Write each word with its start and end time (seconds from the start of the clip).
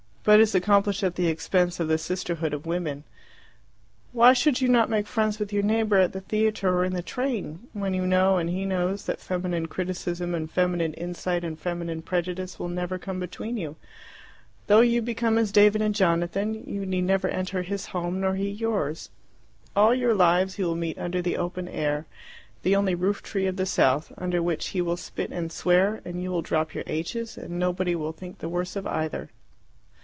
But 0.23 0.39
is 0.39 0.53
accomplished 0.53 1.01
at 1.01 1.15
the 1.15 1.25
expense 1.25 1.79
of 1.79 1.87
the 1.87 1.97
sisterhood 1.97 2.53
of 2.53 2.67
women. 2.67 3.05
Why 4.11 4.33
should 4.33 4.61
you 4.61 4.67
not 4.69 4.87
make 4.87 5.07
friends 5.07 5.39
with 5.39 5.51
your 5.51 5.63
neighbour 5.63 5.97
at 5.97 6.13
the 6.13 6.21
theatre 6.21 6.69
or 6.69 6.85
in 6.85 6.93
the 6.93 7.01
train, 7.01 7.61
when 7.73 7.95
you 7.95 8.05
know 8.05 8.37
and 8.37 8.47
he 8.47 8.63
knows 8.63 9.05
that 9.07 9.19
feminine 9.19 9.65
criticism 9.65 10.35
and 10.35 10.51
feminine 10.51 10.93
insight 10.93 11.43
and 11.43 11.57
feminine 11.57 12.03
prejudice 12.03 12.59
will 12.59 12.67
never 12.69 12.99
come 12.99 13.19
between 13.19 13.57
you? 13.57 13.77
Though 14.67 14.81
you 14.81 15.01
become 15.01 15.39
as 15.39 15.51
David 15.51 15.81
and 15.81 15.95
Jonathan, 15.95 16.53
you 16.67 16.85
need 16.85 17.05
never 17.05 17.27
enter 17.27 17.63
his 17.63 17.87
home, 17.87 18.21
nor 18.21 18.35
he 18.35 18.47
yours. 18.51 19.09
All 19.75 19.95
your 19.95 20.13
lives 20.13 20.59
you 20.59 20.65
will 20.65 20.75
meet 20.75 20.99
under 20.99 21.23
the 21.23 21.37
open 21.37 21.67
air, 21.67 22.05
the 22.61 22.75
only 22.75 22.93
roof 22.93 23.23
tree 23.23 23.47
of 23.47 23.55
the 23.55 23.65
South, 23.65 24.11
under 24.19 24.43
which 24.43 24.67
he 24.67 24.81
will 24.81 24.97
spit 24.97 25.31
and 25.31 25.51
swear, 25.51 25.99
and 26.05 26.21
you 26.21 26.29
will 26.29 26.43
drop 26.43 26.75
your 26.75 26.83
h's, 26.85 27.39
and 27.39 27.57
nobody 27.57 27.95
will 27.95 28.11
think 28.11 28.37
the 28.37 28.49
worse 28.49 28.75
of 28.75 28.85
either. 28.85 29.31